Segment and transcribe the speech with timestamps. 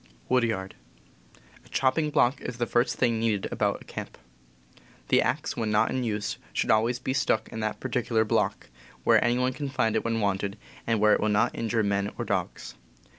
[0.31, 0.79] A
[1.69, 4.17] chopping block is the first thing needed about a camp.
[5.09, 7.59] The axe, when not in use, should always be W H Y d stuck in
[7.59, 8.71] that particular block,
[9.03, 12.09] where any one can find it when wanted, and where it will not injure men
[12.17, 12.73] or dogs.